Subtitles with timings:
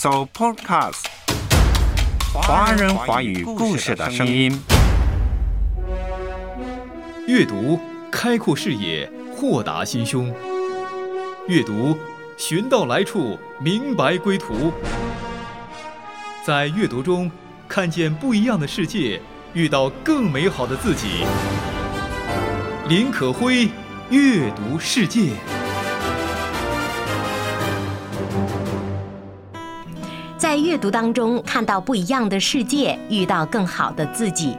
[0.00, 1.06] So Podcast，
[2.32, 4.56] 华人华语故事的声音。
[7.26, 10.32] 阅读开阔视野，豁达心胸。
[11.48, 11.98] 阅读
[12.36, 14.72] 寻到来处，明白归途。
[16.44, 17.28] 在阅读中
[17.66, 19.20] 看见不一样的世界，
[19.52, 21.24] 遇到更美好的自己。
[22.88, 23.68] 林可辉，
[24.10, 25.32] 阅读世界。
[30.68, 34.54] 阅读当中看到不一样的世界，遇到更好的自己。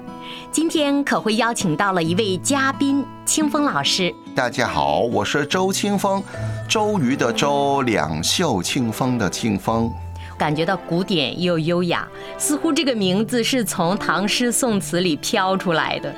[0.52, 4.12] 今天可会邀请到了一位嘉宾，清风老师。
[4.34, 6.24] 大家好，我是周清风，
[6.68, 9.94] 周瑜的周，两袖清风的清风。
[10.36, 12.08] 感觉到古典又优雅，
[12.40, 16.12] 似乎这个名字是从唐诗宋词里飘出来的。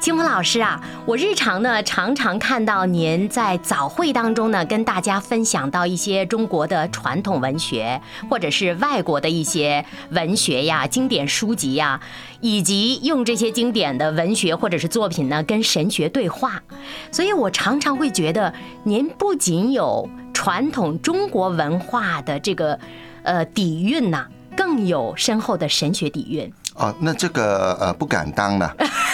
[0.00, 12.00] 清风老师啊，我日常呢常常看到您在早会当中呢跟大家分享到一些中国的传统文学，或者是外国的一些文学呀、经典书籍呀，
[12.40, 16.62] 以及用这些经典的文学或者是作品呢跟神学对话。
[17.10, 22.78] 所以我常常会觉得，您不仅有传统中国文化的这个
[23.24, 26.52] 呃底蕴呐，更有深厚的神学底蕴。
[26.78, 28.66] 哦，那这个呃不敢当了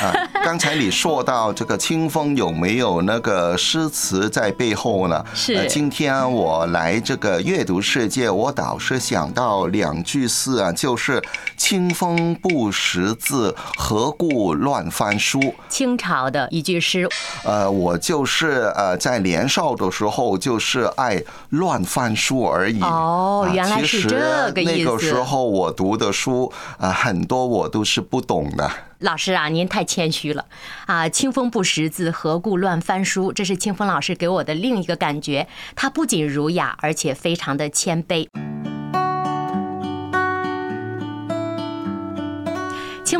[0.03, 0.13] 啊！
[0.45, 5.25] 刚才你说到这个清风有没有那个诗词在背后呢？
[5.33, 5.67] 是。
[5.67, 11.23] 今天我来这个阅读世界，我倒是想到两句诗啊，就是
[11.57, 15.55] “清风不识字，何故乱翻书”。
[15.71, 17.09] 清朝的一句诗。
[17.45, 22.83] 呃，我就是呃在年少的时候就是爱乱翻书而已。
[22.83, 24.19] 哦，原来是这
[24.53, 24.85] 个意思。
[24.85, 27.54] 那个时候我读的书啊很多。
[27.55, 30.45] 我都是不懂的，老师啊，您太谦虚了
[30.87, 31.09] 啊！
[31.09, 33.33] 清风不识字，何故乱翻书？
[33.33, 35.47] 这是清风老师给我的另一个感觉。
[35.77, 38.27] 他不仅儒雅，而且非常的谦卑。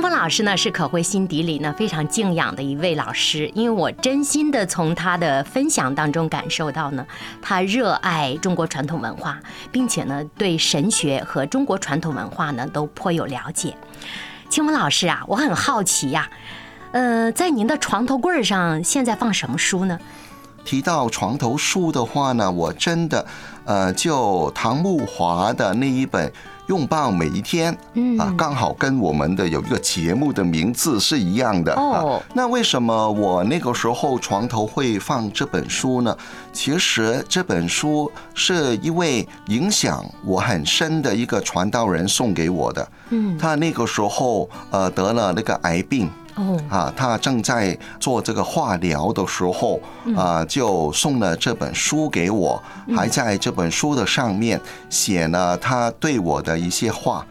[0.05, 7.07] 清风老师呢，是可会心底里呢非常敬仰的一位老师，因为我真心的从他的分享当中感受到呢，
[7.41, 9.41] 他热爱中国传统文化，
[9.73, 13.75] 并且呢对神学和中国传统文化呢都颇有了解。
[14.51, 16.29] 清风老师啊，我很好奇呀，
[16.93, 19.99] 呃，在您的床头柜上现在放什么书呢？
[20.67, 23.25] 提到床头书的话呢，我真的，
[23.65, 26.31] 呃，就唐木华的那一本。
[26.67, 32.23] 拥抱每一天，嗯啊，刚好跟我们的有一个节目的名字是一样的哦。
[32.35, 36.17] 那为什么我那个时候床头会放这本书呢？
[36.53, 42.89] 其实这本书是一位影响我很深的一个传道人送给我的。
[43.11, 46.11] 嗯，他那个时候呃得了那个癌病。
[46.37, 49.81] 哦，啊，他正在做这个化疗的时候，
[50.17, 52.61] 啊，就送了这本书给我，
[52.97, 57.25] 还在这本书的上面写了他对我的一些话，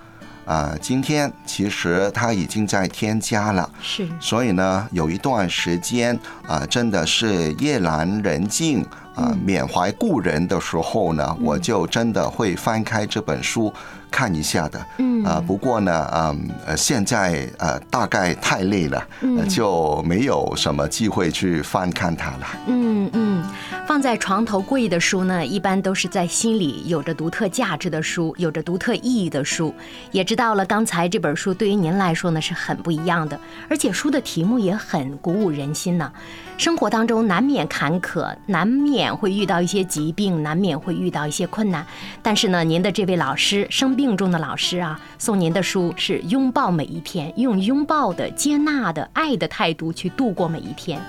[0.46, 8.85] 啊，今天其实他已经在添加了，是，所以呢，有一段时间啊，真的是夜阑人静
[9.16, 13.74] 啊，缅怀故人的时候呢，我就真的会翻开这本书。
[14.13, 22.47] 看一下的，嗯啊，不过呢，嗯呃，现在呃大概太累了，嗯，就没有什么机会去翻看它了。
[22.68, 23.44] 嗯嗯，
[23.88, 29.73] 放在床头柜的书呢，一般都是在心里有着独特价值的书，有着独特意义的书。
[30.12, 36.12] 也知道了，刚才这本书对于您来说呢是很不一样的，而且书的题目也很鼓舞人心呢。
[36.56, 41.84] 生活当中难免坎坷，难免会遇到一些疾病，难免会遇到一些困难。
[42.22, 51.02] 但是呢，您的这位老师，生病中的老师啊，送您的书是拥抱每一天，用拥抱的、接纳的、爱的态度去度过每一天。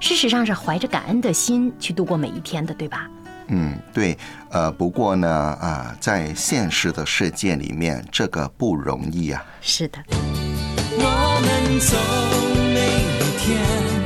[0.00, 3.08] 事实上是怀着感恩的心去度过每一天的，对吧？
[3.48, 4.18] 嗯，对。
[4.50, 9.44] 呃，不过呢，啊，在现实的世界里面，这个不容易啊。
[9.60, 9.98] 是的。
[10.98, 11.96] 我们走
[12.74, 12.80] 每
[13.18, 13.96] 一天。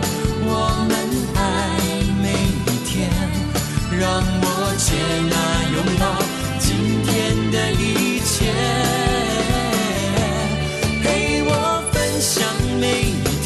[4.00, 4.08] 让
[4.40, 4.49] 我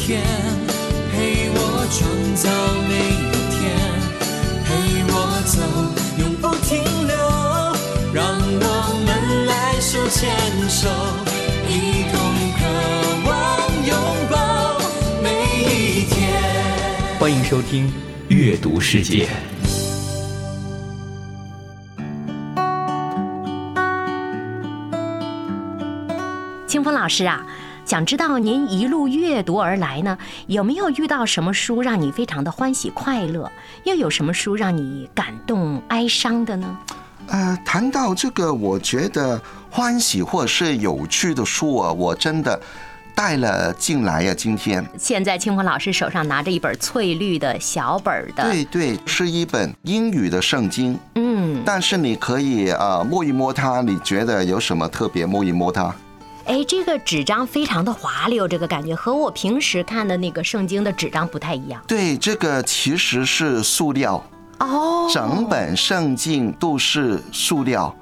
[0.05, 0.21] 天，
[1.11, 1.57] 陪我
[1.89, 2.05] 创
[2.35, 2.47] 造
[2.87, 3.57] 每一天，
[4.63, 4.69] 陪
[5.09, 5.17] 我
[5.47, 5.57] 走
[6.21, 7.17] 永不停留，
[8.13, 8.65] 让我
[9.03, 9.09] 们
[9.47, 10.29] 来手牵
[10.69, 10.87] 手，
[11.67, 12.13] 一同
[12.53, 12.61] 渴
[13.25, 13.33] 望
[13.87, 13.89] 拥
[14.29, 14.35] 抱
[15.23, 15.25] 每
[15.65, 16.13] 一天。
[17.19, 17.87] 欢迎收听
[18.27, 19.25] 《阅读世界》。
[26.67, 27.43] 清风老师啊，
[27.85, 30.17] 想知道您一路阅读而来呢，
[30.47, 33.51] 有没有遇到什么书让你非常的欢喜快乐？
[33.83, 36.77] 又有什么书让你感动哀伤的呢？
[37.27, 39.39] 呃，谈到这个，我觉得
[39.69, 42.59] 欢喜或者是有趣的书啊，我真的
[43.13, 55.25] 带了进来呀、今天，现在清风老师手上拿着一本翠绿的小本儿的，对对，是一本英语的圣经，嗯，但是你可以啊、呃摸一摸它，你觉得有什么特别？
[55.25, 55.95] 摸一摸它，
[56.45, 64.23] 哎，这个纸张非常的滑溜，这个感觉和我平时看的那个圣经的纸张不太一样对，这个其实是塑料，
[64.59, 65.09] 哦。
[65.11, 67.95] 整本圣经都是塑料。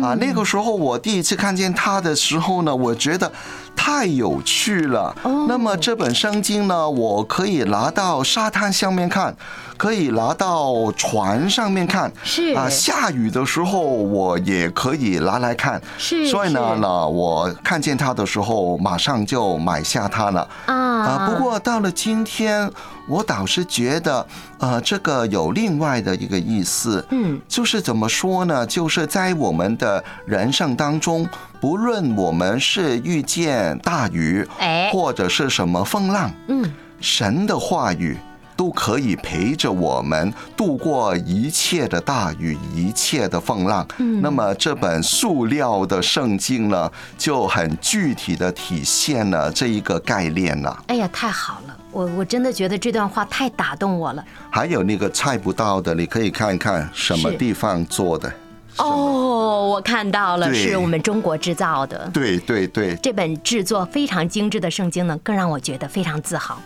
[0.00, 3.32] 啊，那个时候我第一次看见它的时候呢，我觉得
[3.74, 5.14] 太有趣了。
[5.48, 9.34] 那么这本圣经呢，我可以拿到沙滩上面看，
[9.76, 15.80] 可以拿到船上面看，是啊，下雨的时候我也可以拿来看。
[15.98, 20.48] 是所以呢，我看见它的时候，马上就买下它了。
[20.66, 22.70] 啊啊，不过到了今天，
[23.08, 24.26] 我倒是觉得，
[24.58, 28.66] 呃，这个有另外的一个意思，嗯，就是怎么说呢？
[28.66, 31.28] 就是在我们的人生当中，
[31.60, 38.16] 不论我们是遇见大雨，哎或者是什么风浪，嗯，神的话语。
[38.54, 43.84] 都可以陪着我们度过一切的大雨，一切的风浪。
[43.98, 46.88] 嗯，那么这本塑料的圣经呢，
[47.18, 50.84] 就很具体的体现了这一个概念了。
[50.88, 54.24] 哎呀，太好了，我我真的觉得这段话太打动我了。
[54.50, 58.32] 还有那个猜不到的，你可以看看什么地方做的。
[58.78, 62.10] 哦，我看到了，是我们中国制造的。
[62.12, 66.58] 对对对，这本制作非常精致的圣经呢，更让我觉得非常自豪。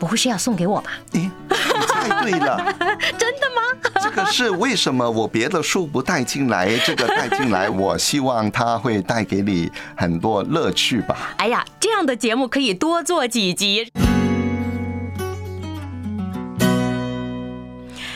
[0.00, 0.90] 不会是要送给我吧？
[1.12, 2.56] 诶，你猜对了，
[3.16, 3.62] 真的吗？
[4.02, 11.32] 这个是为什么我别的书不带进来，这个带进来，我希望它会带给你很多乐趣吧。
[11.36, 13.92] 哎呀，这样的节目可以多做几集。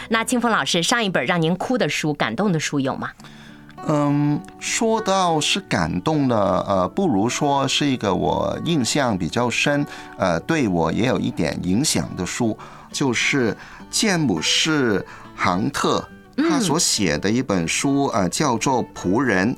[0.09, 3.11] 那清风老师，上一本让您哭的书、感动的书有吗？
[3.89, 9.87] 嗯，说到是感动呢，呃，不如说是一个我印象比较深，
[10.19, 12.57] 呃，对我也有一点影响的书，
[12.91, 13.57] 就是
[13.91, 14.99] 詹姆士·
[15.37, 16.05] 杭特
[16.37, 19.55] 他所写的一本书，呃，叫做《仆人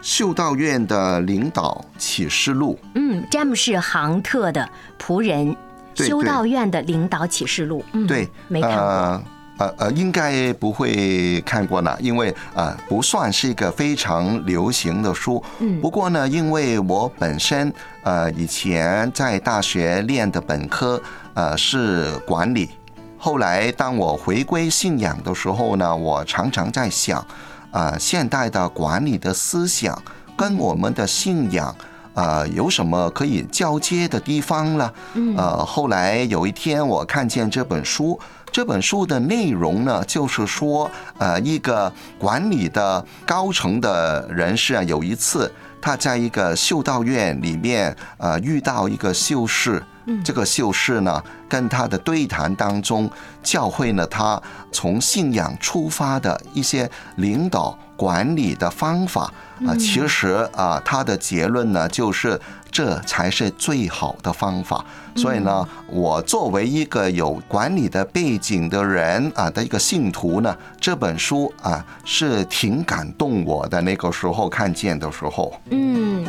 [0.00, 2.76] 修道院的领导启示录》。
[2.94, 4.68] 嗯，詹姆士·杭特的
[5.00, 5.54] 《仆人
[5.94, 7.80] 对修道院的领导启示录》。
[7.92, 8.80] 嗯，对，没看过。
[8.80, 9.22] 呃
[9.58, 15.42] 呃呃，应该不会看过呢，因为呃不算是一个非常流行的书。
[15.60, 17.72] 嗯不过呢，因为我本身
[18.02, 21.00] 呃以前在大学练的本科
[21.34, 22.70] 呃是管理，
[23.18, 27.24] 后来当我回归信仰的时候呢，我常常在想，
[27.70, 29.96] 呃，现代的管理的思想
[30.36, 31.74] 跟我们的信仰。
[32.14, 34.92] 呃，有什么可以交接的地方呢？
[35.34, 38.20] 呃，后来有一天我看见这本书，
[38.52, 45.50] 这本书的内容呢，就是说，呃，一个管理的高层的人士啊，有一次
[45.80, 49.82] 他在一个修道院里面，呃，遇到一个修士。
[50.24, 53.08] 这个修士呢，跟他的对谈当中，
[53.40, 54.40] 教会了他
[54.72, 59.32] 从信仰出发的一些领导管理的方法
[59.64, 59.70] 啊。
[59.76, 62.38] 其实啊，他的结论呢，就是
[62.72, 64.84] 这才是最好的方法。
[65.14, 73.80] 所以呢，我作为一个有管理的背景的人啊的一个信徒呢，这本书啊是挺感动我的。
[73.82, 76.24] 那个时候看见的时候，嗯，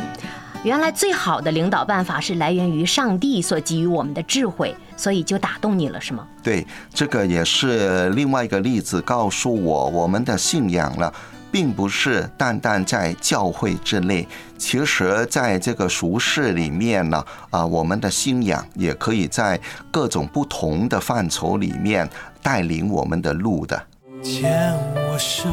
[0.62, 6.26] 原来最好的领导办法是来源于上帝所给予我们的智慧，所以就打动你了，是吗？
[6.42, 11.10] 对，这个也是另外一个例子，告诉我我们的信仰了。
[11.54, 14.26] 并不是单单在教会之内，
[14.58, 22.10] 其实在这个俗世里面呢，啊，我们的信仰也可以在各种不同的范畴里面
[22.42, 23.80] 带领我们的路的。
[24.20, 25.48] 牵我手，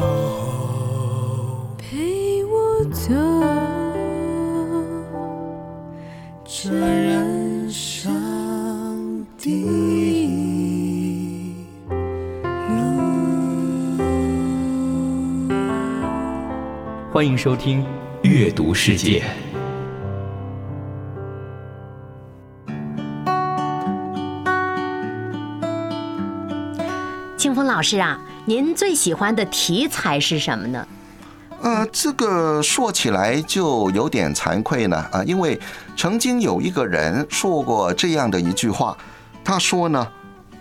[1.78, 3.14] 陪我走
[6.44, 10.71] 这人生的
[17.12, 17.84] 欢迎收听
[18.22, 19.22] 《阅读世界》。
[27.36, 30.88] 清风老师啊，您最喜欢的题材是什么呢？
[31.60, 35.60] 呃，这个说起来就有点惭愧呢啊，因为
[35.94, 38.96] 曾经有一个人说过这样的一句话，
[39.44, 40.08] 他说呢，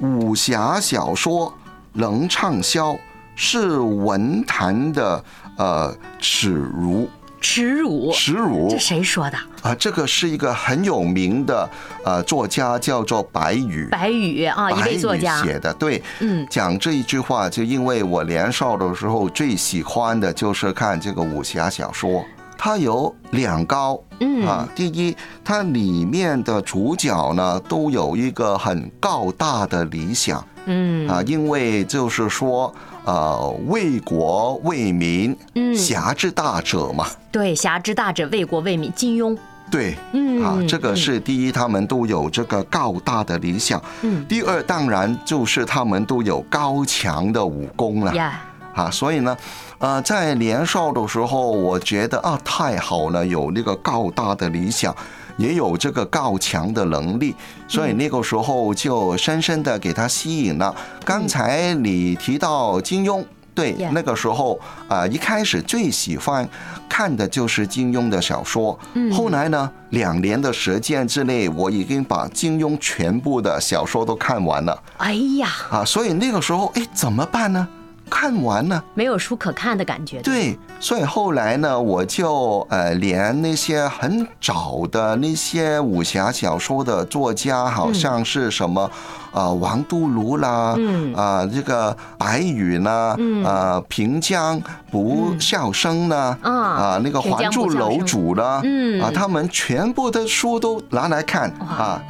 [0.02, 1.54] 武侠小说
[1.94, 2.98] 能畅销
[3.38, 5.24] 是文坛的
[5.58, 7.10] 呃耻辱。
[7.44, 9.38] 耻辱，耻辱这谁说的？
[9.64, 11.68] 啊，这个是一个很有名的
[12.06, 13.88] 呃作家，叫做白宇。
[13.90, 22.24] 白宇啊，一白位作家，写的，对，嗯讲这一句话，就因为我年少的时候最喜欢的就是看这个武侠小说，
[22.60, 32.72] 它有两高，嗯啊，第一，它里面的主角呢都有一个很高大的理想嗯啊，因为就是说，
[33.04, 35.76] 呃，为国为民，嗯。
[35.76, 39.38] 侠之大者嘛，对，侠之大者，为国为民，金庸，
[39.72, 40.44] 对，嗯。
[40.44, 43.82] 啊，这个是第一，他们都有这个高大的理想。
[44.02, 44.26] 嗯。
[44.28, 48.42] 第二，当然就是他们都有高强的武功了呀，
[48.74, 49.38] 啊，所以呢，
[49.80, 54.96] 呃，在年少的时候，我觉得啊，太好了，有那个高大的理想，
[55.38, 57.36] 也有这个告强的能力，
[57.68, 60.76] 所以那个时候就深深的给他吸引了。
[61.04, 63.24] 刚才你提到金庸。
[63.54, 64.58] 对那个时候
[64.88, 66.48] 啊、一开始最喜欢
[66.88, 68.80] 看的就是金庸的小说。
[68.94, 75.84] 嗯后来呢，两年的时间之内，我已经把金庸全部的小说都看完了哎呀，啊。
[75.84, 77.68] 所以那个时候，哎，怎么办呢？
[78.12, 80.22] 看完呢，没有书可看的感觉。
[80.22, 88.92] 对，所以后来呢，我就呃，连那些很早的那些武侠小说的作家，好像是什么，
[89.32, 91.16] 呃，王都庐啦，嗯。
[91.16, 93.44] 啊、这个白羽呢，嗯。
[93.46, 99.02] 呃，平江不笑生呢，啊啊，那个《还珠楼主》呢，嗯。
[99.02, 102.02] 啊，他们全部的书都拿来看啊。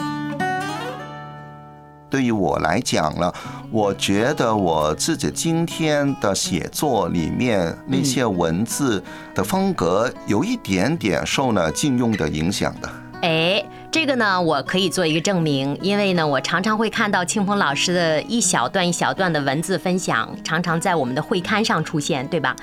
[2.12, 3.34] 对于我来讲呢，
[3.72, 9.02] 我觉得我自己今天的写作里面那些文字
[9.34, 12.90] 的风格，有一点点受了禁用的影响的。
[13.22, 22.56] 哎，这个呢，我可以做一个证明，因为呢，我常常会看到清风老师的一小段一小段的文字分享，常常在我们的会刊上出现，对吧？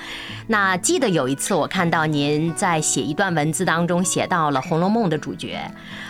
[0.46, 5.60] 那记得有一次我看到您在写一段文字当中写到了《红楼梦》的主角，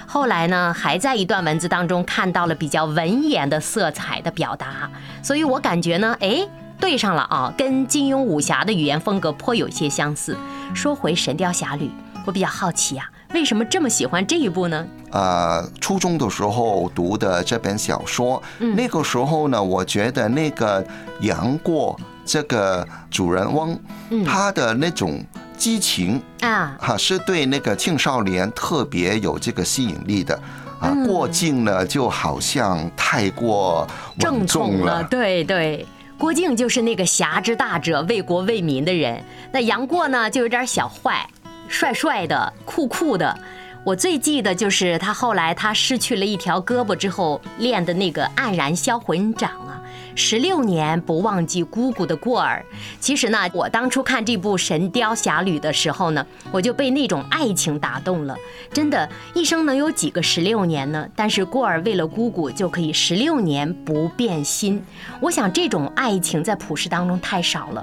[0.07, 4.89] 后来呢，还在一段文字当中看到了比较文言的色彩的表达，
[5.21, 6.49] 所以我感觉呢，哎。
[6.81, 10.39] 对上了啊，跟金庸武侠的语言风格颇有些相似。
[10.73, 11.87] 说回《神雕侠侣》，
[12.25, 14.87] 我比较好奇啊，为什么这么喜欢这一部呢？
[15.11, 20.85] 呃，初中的时候读的这本小说，嗯那个时候呢，我觉得那个
[21.21, 23.79] 杨过这个主人翁，
[24.11, 25.23] 嗯他的那种
[25.57, 30.35] 激情啊，哈、是对那个青少年特别有这个吸引力的。
[30.81, 35.87] 啊，嗯过境呢就好像太过稳正统重了，对对。
[36.17, 41.25] 郭靖就是那个侠之大者、为国为民的人，那杨过呢就有点小坏，
[41.69, 43.39] 帅帅的、酷酷的。
[43.85, 49.81] 我最记得就是他后来他失去了一条胳膊之后练的那个黯然销魂掌啊，
[50.15, 52.63] 十六年不忘记姑姑的过儿。
[53.01, 58.37] 其实呢，我当初看这部《神雕侠侣》的时候呢，我就被那种爱情打动了。
[58.75, 61.09] 真的，一生能有几个十六年呢？
[61.17, 64.83] 但是过儿为了姑姑就可以十六年不变心。
[65.21, 67.83] 我想这种爱情在普世当中太少了。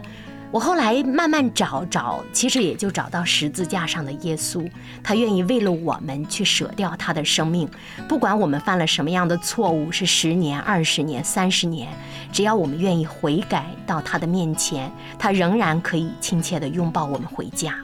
[0.51, 4.65] 我后来慢慢找找，其实也就找到十字架上的耶稣，
[5.03, 7.69] 他愿意为了我们去舍掉他的生命，
[8.07, 11.89] 不管我们犯了什么样的错误，是十年、二十年、三十年，
[12.31, 17.75] 只要我们愿意悔改到他的面前，他仍然可以亲切地拥抱我们回家。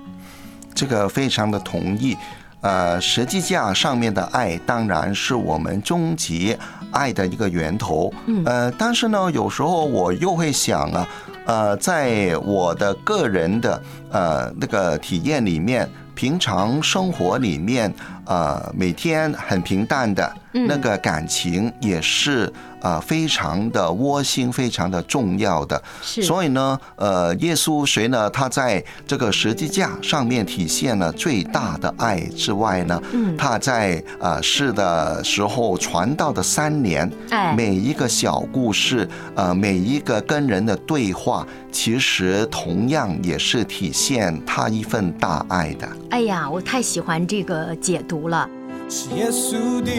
[0.73, 2.15] 这个非常的同意。
[2.61, 6.55] 呃，十字架上面的爱当然是我们终极
[6.91, 8.13] 爱的一个源头。
[8.27, 11.07] 嗯呃，但是呢，有时候我又会想啊，
[11.45, 13.81] 呃，在我的个人的
[14.11, 17.93] 呃那个体验里面，平常生活里面，
[18.25, 25.81] 呃，每天很平淡的嗯那个感情也是呃非常的窝心，非常的重要的。
[26.01, 28.29] 是所以呢，呃，耶稣谁呢？
[28.29, 45.87] 他在这个十字架上面体现了最大的爱之外呢，嗯他在呃世的时候传道的三年，哎每一个小故事，呃，每一个跟人的对话，其实同样也是体现他一份大爱的。
[46.09, 48.49] 哎呀，我太喜欢这个解读了。
[48.93, 49.89] 是耶稣的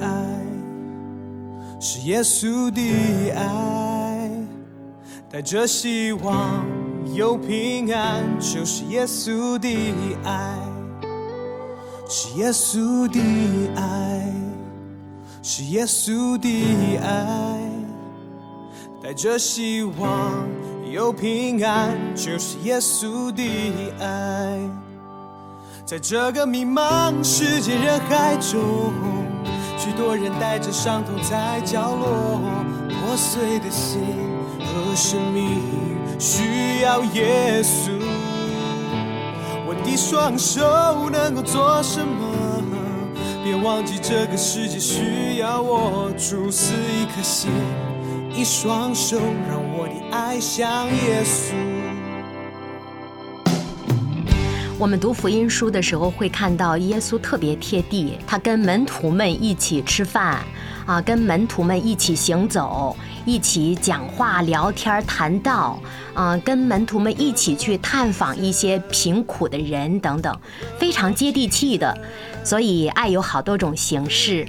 [0.00, 0.08] 爱，
[1.78, 4.30] 是耶稣的爱，
[5.30, 6.64] 带着希望
[7.14, 9.68] 有平安，就是耶稣的
[10.24, 10.56] 爱，
[12.08, 13.20] 是耶稣的
[13.76, 14.32] 爱，
[15.42, 17.60] 是耶稣的爱，
[19.02, 20.48] 带着希望
[20.90, 23.42] 有平安，就是耶稣的
[23.98, 24.58] 爱。
[25.90, 28.92] 在这个迷茫世界人海中，
[29.76, 32.40] 许多人带着伤痛在角落，
[32.88, 34.00] 破碎的心
[34.60, 35.60] 和生命
[36.16, 37.90] 需要耶稣。
[39.66, 42.62] 我的双手能够做什么？
[43.42, 47.50] 别忘记这个世界需要我主死一颗心，
[48.32, 49.18] 一双手
[49.48, 51.69] 让我的爱像耶稣。
[54.80, 60.42] 我们读福音书的时候会看到耶稣特别贴地，他跟门徒们一起吃饭，
[60.86, 62.96] 啊，跟门徒们一起行走，
[63.26, 65.78] 一起讲话、聊天、谈道，
[66.14, 70.34] 啊，跟门徒们一起去探访一些贫苦的人等等，
[70.78, 71.94] 非常接地气的。
[72.42, 74.48] 所以，爱有好多种形式。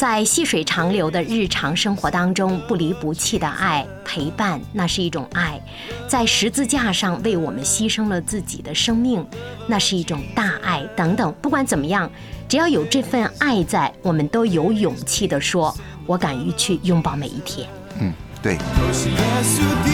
[0.00, 5.60] 在细水长流的日常生活当中，不离不弃的爱陪伴，那是一种爱；
[6.08, 9.22] 在十字架上为我们牺牲了自己的生命，
[9.66, 10.82] 那是一种大爱。
[10.96, 12.10] 等等，不管怎么样，
[12.48, 15.76] 只要有这份爱在，我们都有勇气的说
[16.08, 17.68] ：“我敢于去拥抱每一天。”
[18.00, 18.10] 嗯，
[18.42, 18.56] 对。
[18.56, 19.90] 都是耶稣的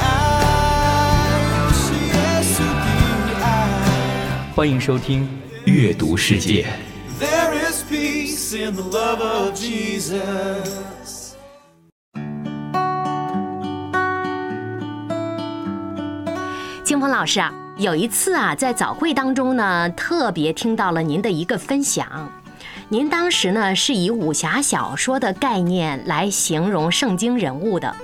[0.00, 0.08] 爱，
[1.52, 2.60] 都是耶稣
[3.28, 3.68] 的爱。
[4.56, 5.28] 欢迎收听
[5.70, 6.62] 《阅读世界》。
[8.52, 11.32] There is peace in the love of Jesus.
[16.84, 22.30] 清风老师啊，有一次啊，在早会当中呢，特别听到了您的一个分享。
[22.88, 27.94] 您当时呢是以武侠小说的概念来形容圣经人物的，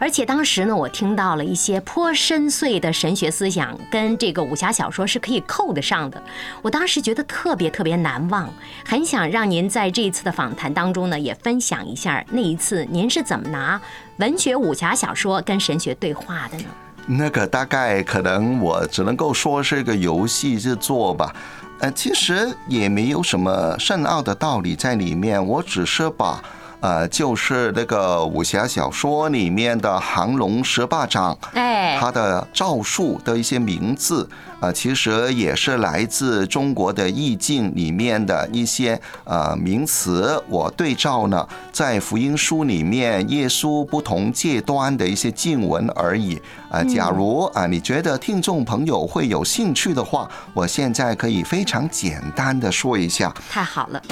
[0.00, 6.22] 而且当时呢，我听到了一些颇深邃的神学思想，跟这个武侠小说是可以扣得上的。
[6.62, 8.48] 我当时觉得特别特别难忘，
[8.86, 13.80] 很想让您在这一次的访谈当中呢，也分享一下那一次您是怎么拿
[14.18, 16.64] 文学武侠小说跟神学对话的呢？
[17.06, 21.34] 那个大概可能我只能够说是一个游戏制作吧，
[21.80, 26.40] 呃，其实也没有什么深奥的道理在里面，我只是把。
[26.80, 34.28] 呃，就是那个武侠小说里面的降龙十八掌，哎，它的招数的一些名字，
[34.60, 40.40] 呃，其实也是来自中国的意境里面的一些呃名词。
[40.48, 46.40] 我对照呢，在福音书里面耶稣不同阶段的一些经文而已。
[46.70, 53.34] 啊，假如啊你觉得听众朋友会有兴趣的话，我现在可以非常简单的说一下。
[53.50, 54.02] 太好了，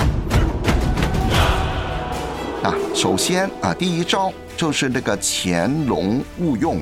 [2.66, 6.78] 啊，首先啊，第一招就是那个潜龙勿用。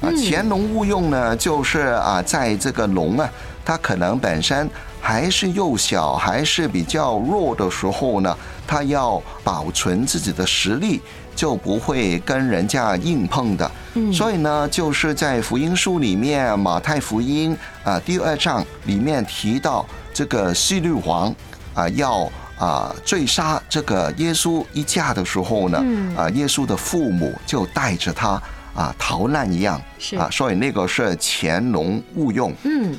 [0.00, 3.30] 啊，潜龙勿用呢，就是啊，在这个龙啊，
[3.64, 4.68] 它可能本身
[5.00, 11.00] 还是幼小，还是比较弱的时候呢，它要保存自己的实力，
[11.36, 13.70] 就不会跟人家硬碰的。
[13.94, 21.32] 嗯所以呢，就是在福音书里面，马太福音啊第二章里面提到这个希律王
[21.72, 22.28] 啊要。
[22.58, 26.16] 啊，追杀这个耶稣一家的时候呢，嗯。
[26.16, 28.40] 啊，耶稣的父母就带着他
[28.74, 30.16] 啊逃难一样，是。
[30.16, 32.54] 啊，所以那个是潜龙勿用。
[32.62, 32.94] 嗯，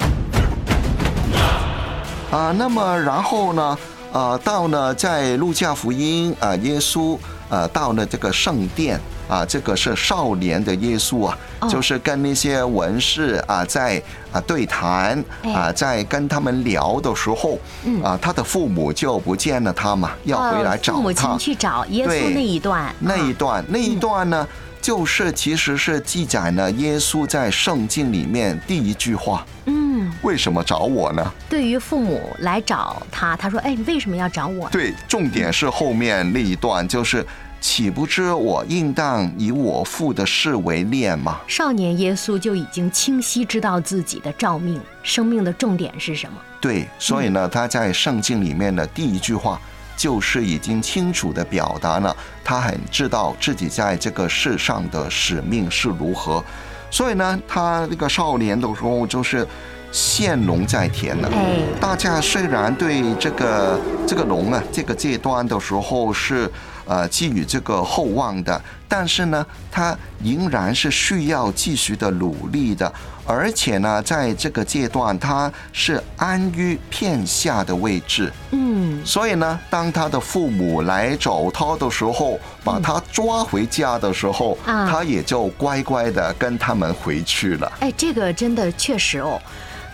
[2.31, 2.53] 啊。
[2.57, 3.77] 那么然后呢，
[4.15, 8.97] 呃，到呢在路加福音啊，耶稣呃到了这个圣殿
[9.27, 11.67] 啊，这个是少年的耶稣啊，哦。
[11.67, 14.01] 就是跟那些文士啊在
[14.31, 15.21] 啊对谈
[15.53, 17.59] 啊，在跟他们聊的时候，
[18.01, 20.97] 啊，他的父母就不见了他嘛，要回来呃找他。
[20.97, 21.37] 父母亲。
[21.37, 22.33] 去找耶稣对。
[22.33, 23.35] 那一段，那一啊。
[23.37, 24.47] 段，那一段呢，
[24.85, 31.33] 就是其实是记载了耶稣在圣经里面第一句话：嗯，为什么找我呢？
[31.49, 37.25] 对于父母来找他，他说：“哎，为什么要找我？”对，重点是后面那一段，就是
[37.59, 41.39] 岂不知我应当以我父的事为念吗？
[41.47, 46.37] 少年耶稣就已经清晰知道自己的照命，生命的重点是什么。
[46.61, 49.59] 对，所以呢，他在圣经里面的第一句话。
[49.95, 56.43] 就是已经清楚的表达了，他很知道自己在这个世上的使命是如何，
[56.91, 59.47] 所以呢，他那个少年的时候就是
[59.91, 61.29] 现龙在田了。
[61.33, 66.49] 哎，大家虽然对这个这个龙啊这个阶段的时候是
[66.85, 72.91] 呃寄予这个厚望的，但是呢，他仍然是需要继续的努力的，
[73.25, 87.71] 而且呢，在这个阶段，他是安于片下的位置，嗯，所以呢，当他的父母来找他的时候，把他抓回家的时候，啊他也就乖乖的跟他们回去了。
[87.79, 89.41] 哎，这个真的确实哦。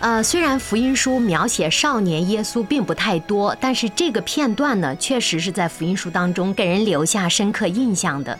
[0.02, 8.36] 呃，虽然福音书描写少年耶稣并不太多，但是这个片段呢，确实是在福音书当中给人留下深刻印象的。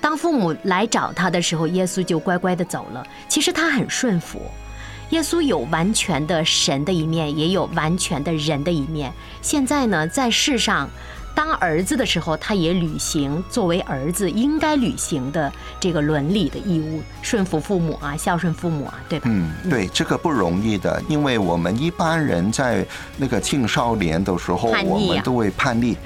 [0.00, 3.06] 当父母来找他的时候，耶稣就乖乖的走了。
[3.28, 4.40] 其实他很顺服。
[5.10, 9.12] 耶稣有完全的神的一面，也有完全的人的一面。
[9.42, 10.88] 现在呢，在世上，
[11.34, 19.26] 当儿子的时候，他也履行作为儿子应该履行的这个伦理的义务，顺服父母啊，孝顺父母啊，对吧？
[19.28, 25.96] 嗯，对，这个不容易的，因为我们一般人在那个青少年的时候，叛逆啊我们都会叛逆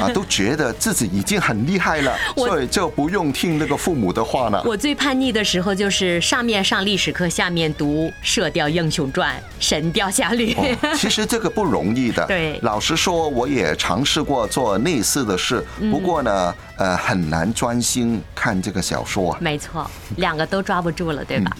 [0.00, 4.62] 啊，都觉得自己已经很厉害了， 所以就不用听那个父母的话了。
[4.64, 12.24] 我最叛逆的时候就是上面上历史课，下面读《射雕英雄传》《神雕侠侣》哦，其实这个不容易的。
[12.28, 19.38] 对老实说，我也尝试过做类似的事，嗯不过呢，呃，很难专心看这个小说啊。
[19.40, 21.50] 没错，两个都抓不住了，对吧？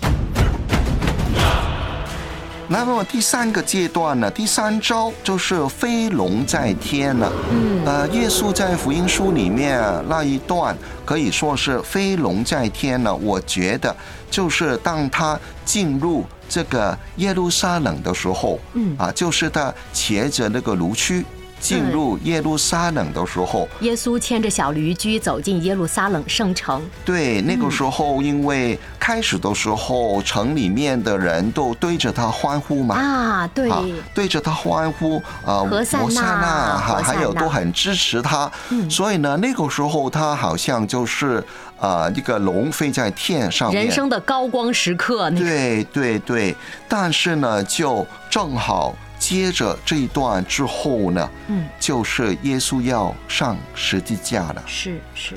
[2.68, 7.30] 那么第三个阶段呢，第三招就是飞龙在天了。
[7.52, 13.14] 嗯，呃，耶稣在福音书里面那一段可以说是飞龙在天了。
[13.14, 13.94] 我觉得
[14.28, 21.24] 就是当他进入这个耶路撒冷的时候，嗯啊，就是他骑着那个驴驹
[21.66, 32.94] 进入耶路撒冷的时候，耶稣牵着小驴驹走进耶路撒冷圣城，对，那个时候因为开始的时候城里面的人都对着他欢呼嘛。
[32.94, 33.82] 啊，对，啊，
[34.14, 38.88] 对着他欢呼，啊，和散那那，和散还还有都很支持他，嗯。
[38.90, 41.42] 所以呢，那个时候他好像就是
[41.78, 46.54] 啊一个龙飞在天上面，人生的高光时刻，那对对对，
[46.88, 54.62] 但是呢，就正好接着这一段之后呢，嗯，就是耶稣要上十字架了。
[54.66, 55.34] 是是，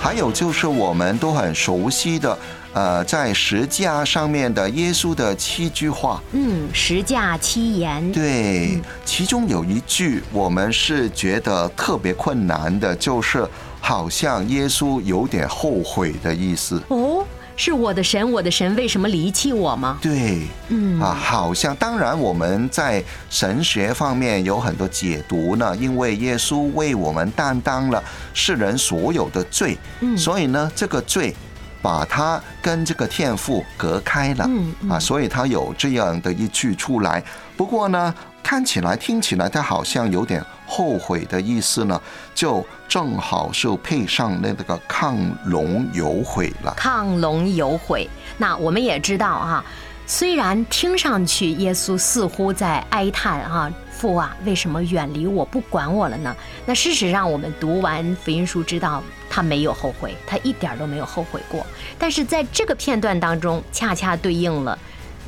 [0.00, 2.38] 还有就是我们都很熟悉的，
[2.72, 13.48] 呃，在十字架上面的耶稣的七句话，嗯，十架七言，对，其中有一句我们是觉得特别困难的，就是
[13.80, 16.82] 好像耶稣有点后悔的意思。
[16.88, 17.24] 哦，
[17.56, 19.98] 是我的神，我的神，为什么离弃我吗？
[20.02, 31.34] 对，嗯啊，好像当然我们在神学方面有很多解读呢，因为耶稣为我们担当了世人所有的罪，嗯所以呢，这个罪
[31.80, 37.22] 把他跟这个天赋隔开了，嗯嗯啊，所以他有这样的一句出来。
[37.56, 38.12] 不过呢，
[38.44, 42.00] 看起来听起来他好像有点后悔的意思呢，
[42.34, 46.74] 就正好是配上那个亢龙有悔了。
[46.78, 48.08] 亢龙有悔。
[48.36, 49.64] 那我们也知道啊，
[50.06, 56.36] 虽然听上去耶稣似乎在哀叹啊，父啊，为什么远离我不管我了呢？
[56.66, 61.66] 那事实上，我们读完福音书知道他没有后悔，他一点都没有后悔过。
[61.98, 64.78] 但是在这个片段当中，恰恰对应了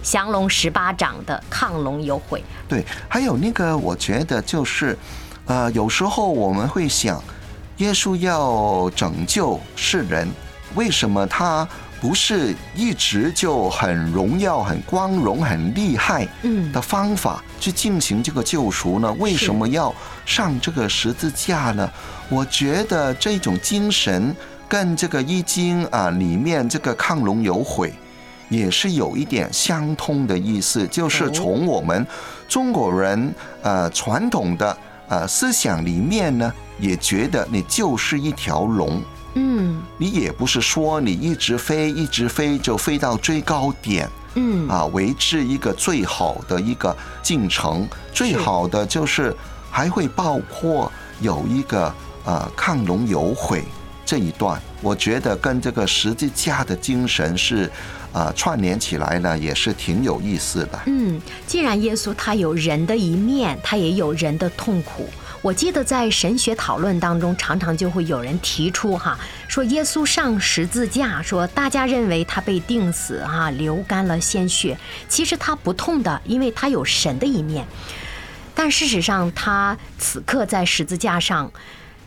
[0.06, 2.40] 降龙十八掌的亢龙有悔。
[2.68, 4.96] 对，还有那个，我觉得就是，
[5.46, 7.20] 呃，有时候我们会想，
[7.78, 10.30] 耶稣要拯救世人，
[10.76, 11.68] 为什么他
[12.00, 19.12] 不是一直就很荣耀、很光荣、很厉害嗯的方法去进行这个救赎呢？
[19.18, 19.92] 为什么要
[20.24, 21.90] 上这个十字架呢？
[22.28, 24.34] 我觉得这种精神
[24.68, 27.92] 跟这个易经啊里面这个亢龙有悔。
[28.48, 31.30] 也是有一点相通的意思，就是哦。
[31.32, 32.06] 从我们
[32.48, 34.76] 中国人呃传统的
[35.08, 39.02] 呃思想里面呢，也觉得你就是一条龙，
[39.34, 39.82] 嗯。
[39.98, 44.68] 你也不是说你一直飞一直飞就飞到最高点嗯。
[44.68, 49.34] 啊，维持一个最好的一个进程，最好的就是
[49.70, 51.92] 还会包括有一个
[52.24, 53.64] 呃亢龙有悔
[54.04, 57.70] 这一段，我觉得跟这个十字架的精神是
[58.16, 60.80] 呃串联起来呢，也是挺有意思的。
[60.86, 65.06] 嗯，既然耶稣他有人的一面，他也有人的痛苦。
[65.42, 74.78] 我记得在神学讨论当中，常常就会有人提出哈，说耶稣上十字架，说大家认为他被钉死哈，流干了鲜血，
[75.10, 77.66] 其实他不痛的，因为他有神的一面。
[78.54, 81.52] 但事实上，他此刻在十字架上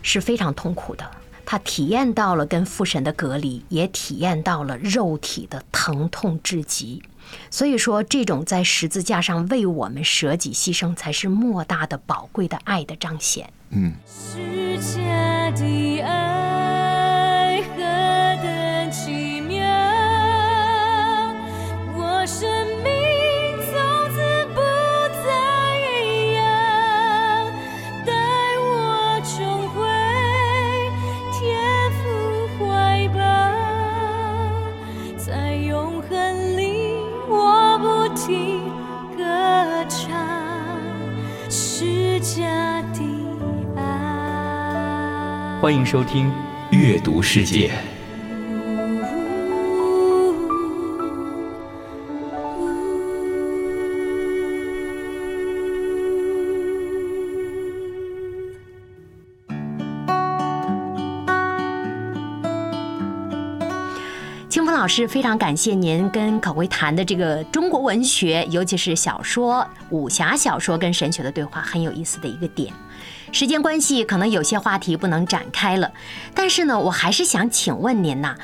[0.02, 1.08] 是非常痛苦的。
[1.50, 7.02] 他体验到了跟父神的隔离，也体验到了肉体的疼痛至极。
[7.50, 13.52] 所以说，这种在十字架上为我们舍己牺牲，才是莫大的宝贵的爱的彰显。
[13.70, 15.00] 嗯，世界
[15.56, 16.59] 的爱
[45.60, 46.32] 欢迎收听
[46.70, 47.70] 阅读世界。
[64.48, 72.72] 清风老师非常感谢您跟可薇谈的这个中国文学，尤其是小说，武侠小说跟神学的对话很有意思的一个点。
[73.32, 75.90] 时间关系，可能有些话题不能展开了，
[76.34, 78.34] 但是呢，我还是想请问您呐，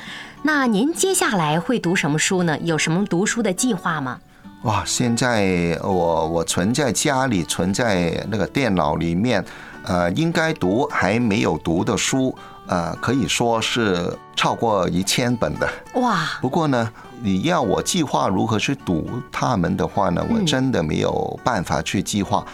[0.43, 2.57] 那您接下来会读什么书呢？
[2.59, 4.19] 有什么读书的计划吗？
[4.63, 9.43] 哇，现在我我存在家里，存在那个电脑里面，
[9.83, 12.35] 呃，应该读还没有读的书，
[12.67, 15.69] 呃，可以说是超过一千本的。
[15.95, 22.45] 哇，不过呢，你要我计划如何去读他们的话呢，我真的没有办法去计划。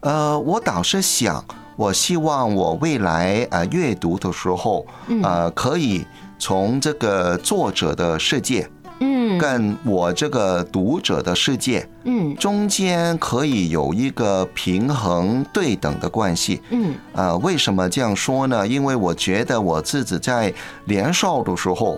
[0.00, 1.44] 呃，我倒是想，
[1.80, 4.84] 我希望我未来呃阅读的时候，
[5.22, 6.04] 呃，可以
[6.38, 8.68] 从这个作者的世界。
[9.02, 16.60] 嗯跟我这个读者的世界嗯中间可以有一个平衡对等的关系。
[16.68, 18.68] 嗯呃，为什么这样说呢？
[18.68, 20.52] 因为我觉得我自己在
[20.84, 21.96] 年少的时候，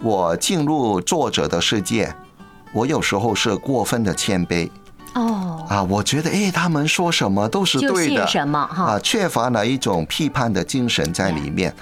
[0.00, 2.14] 我进入作者的世界，
[2.72, 4.70] 我有时候是过分的谦卑
[5.14, 8.26] 哦，啊，我觉得哎，他们说什么都是对的。
[8.26, 8.84] 什么哈。
[8.84, 11.74] 啊，缺乏了一种批判的精神在里面。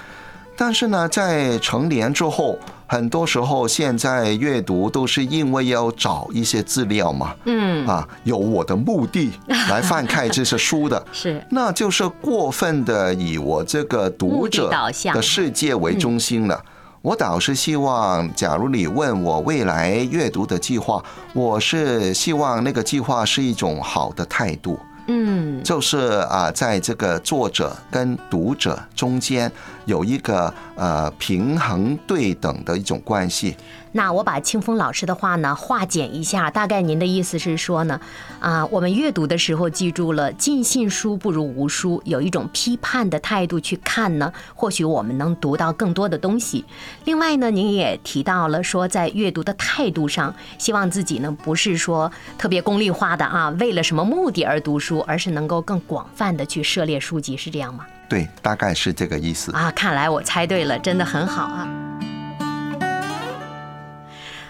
[0.55, 7.87] 但是呢，在成年之后，很多时候现在阅读都是因为要找一些资料嘛，嗯。
[7.87, 9.31] 啊，有我的目的
[9.69, 11.43] 来翻开这些书的， 是。
[11.49, 14.69] 那就是过分的以我这个读者
[15.11, 16.63] 的世界为中心了。
[17.03, 25.61] 我倒是希望，假如你问我未来阅读的计划，我是希望那个计划是一种好的态度，嗯。
[25.61, 25.97] 就是
[26.29, 29.51] 啊，在这个作者跟读者中间
[29.83, 33.55] 有一个呃平衡对等的一种关系。
[33.95, 38.01] 那我把清风老师的话呢化简一下，大概您的意思是说呢，
[38.39, 46.65] 啊，我们阅读的时候记住了“尽信书不如无书”，有一种批判的态度去看呢，或许我们能读到更多的东西。
[47.05, 57.85] 另外呢，您也提到了说，在阅读的态度上，希望自己呢不是说特别功利化的啊，为了什么目的而读书，而是能够更广泛的去涉猎书籍，是这样吗？
[58.13, 59.51] 对，大概是这个意思。
[59.53, 61.67] 啊，看来我猜对了，真的很好啊。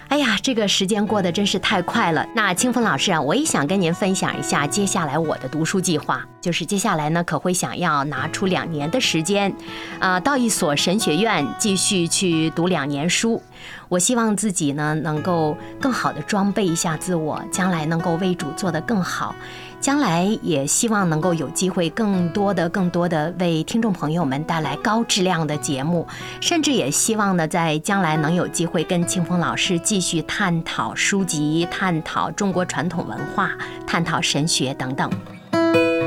[0.08, 2.26] 哎呀，这个时间过得真是太快了。
[2.36, 6.22] 那清风老师啊，我也想跟您分享一下接下来我的读书计划。
[6.42, 9.50] 就是接下来呢，可会想要拿出两年的时间，
[9.98, 13.42] 啊、到一所神学院继续去读两年书。
[13.88, 19.34] 我希望自己呢能够更好的装备一下自我，将来能够为主做得更好。
[19.84, 26.08] 将来也希望能够有机会更多的、更多的为听众朋友们带来高质量的节目，
[26.40, 33.50] 甚至也希望呢，在将来能有机会跟清风老师继续探讨书籍、探讨中国传统文化、
[33.86, 35.10] 探讨神学等等。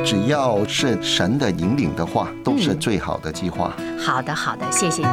[0.03, 3.71] 只要是神的引领的话，都是最好的计划。
[4.03, 5.03] 好的，好的，谢谢。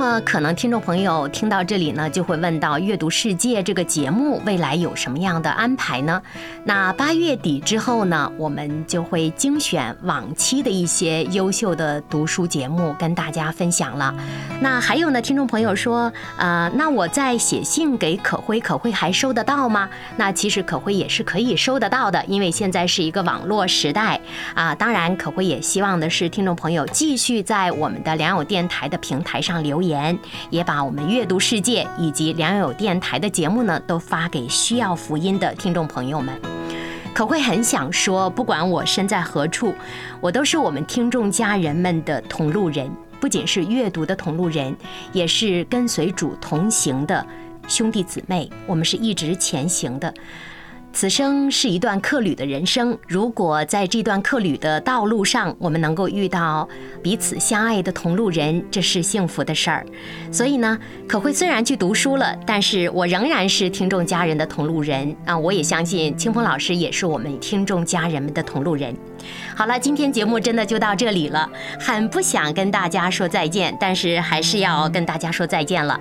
[0.00, 6.22] 那么，可能听众朋友听到这里呢，就会问到《阅读世界》这个节目未来有什么样的安排呢？
[6.64, 14.14] 那八月底之后呢，我们就会精选往期的一些优秀的读书节目跟大家分享了。
[14.62, 19.86] 那还有呢，听众朋友说，呃，那我在写信给可辉，可辉还收得到吗？
[20.16, 24.18] 那其实可辉也是可以收得到的，因为现在是一个网络时代
[24.54, 24.74] 啊。
[24.74, 36.34] 当然，可辉也希望的是听众朋友继续在我们的良友电台的平台上留言，言也把我们阅读世界以及良友电台的节目呢，都发给需要福音的听众朋友们。
[37.12, 39.74] 可会很想说，不管我身在何处，
[40.20, 42.88] 我都是我们听众家人们的同路人，
[43.20, 44.74] 不仅是阅读的同路人，
[45.12, 47.26] 也是跟随主同行的
[47.66, 50.14] 兄弟姊妹，我们是一直前行的。
[50.92, 56.68] 此生是一段客旅的人生，如果在这段客旅的道路上，我们能够遇到
[57.00, 59.86] 彼此相爱的同路人，这是幸福的事儿。
[60.32, 65.38] 所以呢，可会虽然去读书了，但是我仍然是听众家人的同路人啊！
[65.38, 68.94] 我也相信清风老师也是我们听众家人们的同路人。
[69.54, 71.48] 好了，今天节目真的就到这里了，
[71.78, 75.98] 很不想跟大家说再见，但是还是要跟大家说再见了。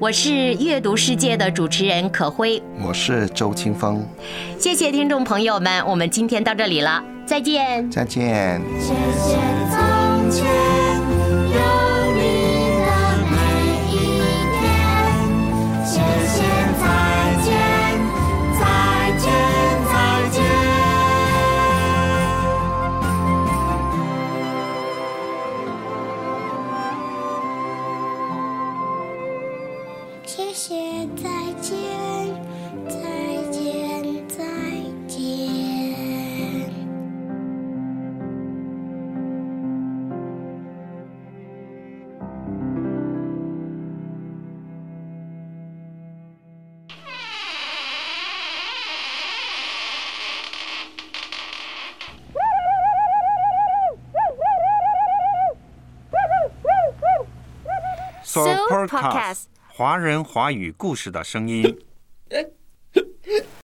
[0.00, 4.02] 我是阅读世界的主持人可辉，我是周清风，
[4.58, 7.90] 谢谢听众朋友们，我们今天到这里了，再见。
[7.90, 8.58] 再见。
[8.80, 9.36] 谢谢
[9.70, 10.89] 从前
[59.80, 61.64] 华人华语故事的声音。